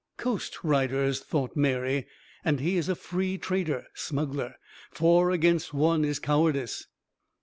"Coast 0.17 0.63
riders," 0.63 1.19
thought 1.19 1.55
Mary, 1.55 2.07
"and 2.43 2.59
he 2.59 2.79
a 2.79 2.95
free 2.95 3.37
trader 3.37 3.85
[smuggler]! 3.93 4.55
Four 4.89 5.29
against 5.29 5.75
one 5.75 6.03
is 6.03 6.17
cowardice." 6.17 6.87